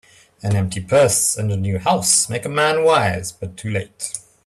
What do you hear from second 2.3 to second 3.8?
a man wise, but too